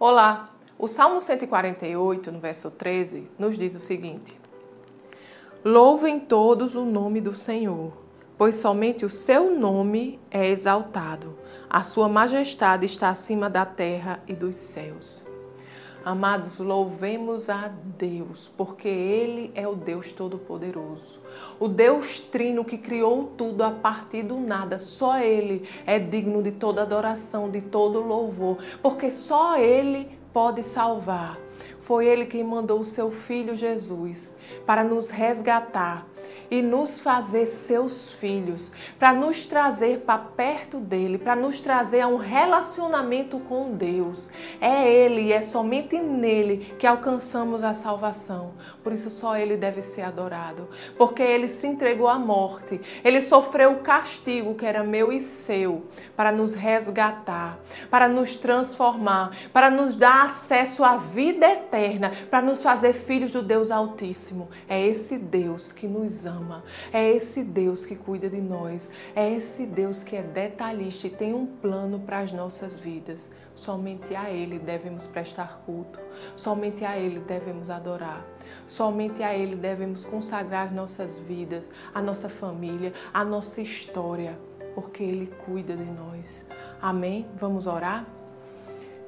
Olá! 0.00 0.50
O 0.78 0.86
Salmo 0.86 1.20
148, 1.20 2.30
no 2.30 2.38
verso 2.38 2.70
13, 2.70 3.28
nos 3.36 3.58
diz 3.58 3.74
o 3.74 3.80
seguinte: 3.80 4.38
Louvem 5.64 6.20
todos 6.20 6.76
o 6.76 6.84
nome 6.84 7.20
do 7.20 7.34
Senhor, 7.34 7.92
pois 8.38 8.54
somente 8.54 9.04
o 9.04 9.10
seu 9.10 9.58
nome 9.58 10.20
é 10.30 10.46
exaltado. 10.46 11.36
A 11.68 11.82
sua 11.82 12.08
majestade 12.08 12.86
está 12.86 13.10
acima 13.10 13.50
da 13.50 13.66
terra 13.66 14.22
e 14.28 14.34
dos 14.34 14.54
céus. 14.54 15.26
Amados, 16.04 16.58
louvemos 16.58 17.50
a 17.50 17.70
Deus, 17.98 18.50
porque 18.56 18.88
Ele 18.88 19.50
é 19.54 19.66
o 19.66 19.74
Deus 19.74 20.12
Todo-Poderoso. 20.12 21.18
O 21.58 21.66
Deus 21.66 22.20
Trino 22.20 22.64
que 22.64 22.78
criou 22.78 23.32
tudo 23.36 23.62
a 23.62 23.70
partir 23.70 24.22
do 24.22 24.38
nada. 24.38 24.78
Só 24.78 25.18
Ele 25.18 25.68
é 25.84 25.98
digno 25.98 26.42
de 26.42 26.52
toda 26.52 26.82
adoração, 26.82 27.50
de 27.50 27.60
todo 27.60 28.00
louvor, 28.00 28.58
porque 28.80 29.10
só 29.10 29.58
Ele 29.58 30.08
pode 30.32 30.62
salvar. 30.62 31.36
Foi 31.80 32.06
Ele 32.06 32.26
quem 32.26 32.44
mandou 32.44 32.80
o 32.80 32.84
seu 32.84 33.10
Filho 33.10 33.56
Jesus 33.56 34.36
para 34.64 34.84
nos 34.84 35.10
resgatar 35.10 36.06
e 36.50 36.62
nos 36.62 36.98
fazer 36.98 37.46
seus 37.46 38.12
filhos, 38.12 38.72
para 38.98 39.12
nos 39.12 39.46
trazer 39.46 40.00
para 40.00 40.18
perto 40.18 40.78
dele, 40.78 41.18
para 41.18 41.36
nos 41.36 41.60
trazer 41.60 42.00
a 42.00 42.08
um 42.08 42.16
relacionamento 42.16 43.38
com 43.40 43.72
Deus. 43.72 44.30
É 44.60 44.90
Ele 44.90 45.22
e 45.22 45.32
é 45.32 45.40
somente 45.40 46.00
nele 46.00 46.74
que 46.78 46.86
alcançamos 46.86 47.62
a 47.62 47.74
salvação. 47.74 48.52
Por 48.82 48.92
isso 48.92 49.10
só 49.10 49.36
Ele 49.36 49.56
deve 49.56 49.82
ser 49.82 50.02
adorado, 50.02 50.68
porque 50.96 51.22
Ele 51.22 51.48
se 51.48 51.66
entregou 51.66 52.08
à 52.08 52.18
morte, 52.18 52.80
Ele 53.04 53.20
sofreu 53.20 53.72
o 53.72 53.80
castigo 53.80 54.54
que 54.54 54.64
era 54.64 54.82
meu 54.82 55.12
e 55.12 55.20
seu, 55.20 55.84
para 56.16 56.32
nos 56.32 56.54
resgatar, 56.54 57.58
para 57.90 58.08
nos 58.08 58.36
transformar, 58.36 59.36
para 59.52 59.70
nos 59.70 59.96
dar 59.96 60.26
acesso 60.26 60.82
à 60.84 60.96
vida 60.96 61.46
eterna, 61.46 62.12
para 62.30 62.40
nos 62.40 62.62
fazer 62.62 62.94
filhos 62.94 63.30
do 63.30 63.42
Deus 63.42 63.70
Altíssimo. 63.70 64.48
É 64.68 64.84
esse 64.86 65.18
Deus 65.18 65.72
que 65.72 65.86
nos 65.86 66.24
ama 66.24 66.37
ama. 66.38 66.64
É 66.92 67.08
esse 67.10 67.42
Deus 67.42 67.84
que 67.84 67.96
cuida 67.96 68.28
de 68.28 68.40
nós. 68.40 68.90
É 69.14 69.30
esse 69.32 69.66
Deus 69.66 70.02
que 70.02 70.16
é 70.16 70.22
detalhista 70.22 71.06
e 71.06 71.10
tem 71.10 71.34
um 71.34 71.46
plano 71.46 72.00
para 72.00 72.20
as 72.20 72.32
nossas 72.32 72.74
vidas. 72.78 73.30
Somente 73.54 74.14
a 74.14 74.30
Ele 74.30 74.58
devemos 74.58 75.06
prestar 75.06 75.62
culto. 75.66 75.98
Somente 76.36 76.84
a 76.84 76.96
Ele 76.96 77.20
devemos 77.20 77.70
adorar. 77.70 78.24
Somente 78.66 79.22
a 79.22 79.34
Ele 79.34 79.56
devemos 79.56 80.04
consagrar 80.04 80.72
nossas 80.72 81.18
vidas, 81.18 81.68
a 81.94 82.00
nossa 82.00 82.28
família, 82.28 82.92
a 83.12 83.24
nossa 83.24 83.60
história, 83.60 84.38
porque 84.74 85.02
Ele 85.02 85.32
cuida 85.44 85.76
de 85.76 85.84
nós. 85.84 86.44
Amém? 86.80 87.26
Vamos 87.36 87.66
orar? 87.66 88.17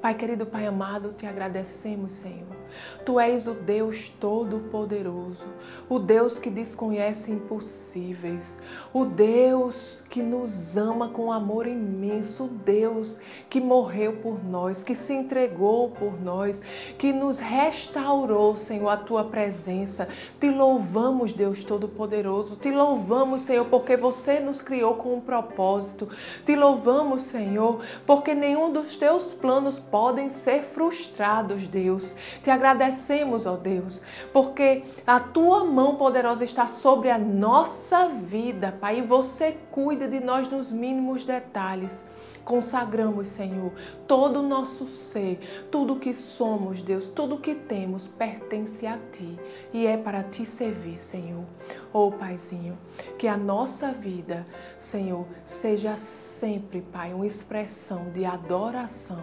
Pai 0.00 0.14
querido, 0.14 0.46
Pai 0.46 0.66
amado, 0.66 1.12
te 1.12 1.26
agradecemos, 1.26 2.12
Senhor. 2.12 2.56
Tu 3.04 3.20
és 3.20 3.46
o 3.46 3.52
Deus 3.52 4.08
Todo-Poderoso, 4.08 5.44
o 5.88 5.98
Deus 5.98 6.38
que 6.38 6.48
desconhece 6.48 7.30
impossíveis, 7.30 8.58
o 8.94 9.04
Deus 9.04 10.00
que 10.08 10.22
nos 10.22 10.76
ama 10.76 11.08
com 11.08 11.30
amor 11.30 11.66
imenso, 11.66 12.44
o 12.44 12.48
Deus 12.48 13.18
que 13.50 13.60
morreu 13.60 14.14
por 14.22 14.42
nós, 14.42 14.82
que 14.82 14.94
se 14.94 15.12
entregou 15.12 15.90
por 15.90 16.20
nós, 16.20 16.62
que 16.96 17.12
nos 17.12 17.38
restaurou, 17.38 18.56
Senhor, 18.56 18.88
a 18.88 18.96
tua 18.96 19.24
presença. 19.24 20.08
Te 20.40 20.50
louvamos, 20.50 21.32
Deus 21.32 21.62
Todo-Poderoso, 21.64 22.56
te 22.56 22.70
louvamos, 22.70 23.42
Senhor, 23.42 23.66
porque 23.66 23.96
você 23.96 24.40
nos 24.40 24.62
criou 24.62 24.94
com 24.94 25.16
um 25.16 25.20
propósito. 25.20 26.08
Te 26.46 26.56
louvamos, 26.56 27.22
Senhor, 27.22 27.80
porque 28.06 28.34
nenhum 28.34 28.72
dos 28.72 28.96
teus 28.96 29.34
planos 29.34 29.78
podem 29.90 30.28
ser 30.28 30.62
frustrados, 30.62 31.66
Deus. 31.66 32.14
Te 32.42 32.50
agradecemos, 32.50 33.46
ó 33.46 33.56
Deus, 33.56 34.02
porque 34.32 34.84
a 35.06 35.20
tua 35.20 35.64
mão 35.64 35.96
poderosa 35.96 36.44
está 36.44 36.66
sobre 36.66 37.10
a 37.10 37.18
nossa 37.18 38.08
vida, 38.08 38.76
Pai, 38.80 38.98
e 38.98 39.02
você 39.02 39.56
cuida 39.70 40.06
de 40.08 40.20
nós 40.20 40.50
nos 40.50 40.70
mínimos 40.70 41.24
detalhes. 41.24 42.06
Consagramos, 42.44 43.28
Senhor, 43.28 43.72
todo 44.08 44.40
o 44.40 44.42
nosso 44.42 44.86
ser, 44.86 45.66
tudo 45.70 46.00
que 46.00 46.14
somos, 46.14 46.82
Deus, 46.82 47.06
tudo 47.08 47.38
que 47.38 47.54
temos 47.54 48.06
pertence 48.06 48.86
a 48.86 48.98
Ti 49.12 49.38
e 49.72 49.86
é 49.86 49.96
para 49.96 50.22
Te 50.22 50.46
servir, 50.46 50.96
Senhor. 50.96 51.44
Oh, 51.92 52.10
Paizinho, 52.10 52.78
que 53.18 53.28
a 53.28 53.36
nossa 53.36 53.92
vida, 53.92 54.46
Senhor, 54.78 55.26
seja 55.44 55.96
sempre, 55.96 56.80
Pai, 56.80 57.12
uma 57.12 57.26
expressão 57.26 58.10
de 58.10 58.24
adoração 58.24 59.22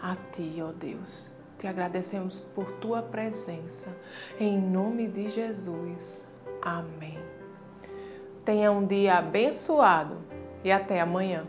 a 0.00 0.16
Ti, 0.32 0.62
ó 0.62 0.72
Deus. 0.72 1.30
Te 1.58 1.66
agradecemos 1.66 2.40
por 2.54 2.70
Tua 2.72 3.02
presença. 3.02 3.94
Em 4.38 4.60
nome 4.60 5.08
de 5.08 5.30
Jesus. 5.30 6.26
Amém. 6.60 7.18
Tenha 8.44 8.70
um 8.70 8.86
dia 8.86 9.18
abençoado 9.18 10.18
e 10.62 10.70
até 10.70 11.00
amanhã. 11.00 11.46